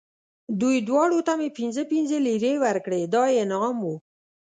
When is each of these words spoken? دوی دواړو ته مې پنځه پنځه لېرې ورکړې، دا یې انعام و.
دوی 0.61 0.77
دواړو 0.89 1.19
ته 1.27 1.33
مې 1.39 1.49
پنځه 1.59 1.81
پنځه 1.91 2.17
لېرې 2.27 2.53
ورکړې، 2.65 3.01
دا 3.13 3.23
یې 3.31 3.37
انعام 3.43 3.77
و. 3.81 3.85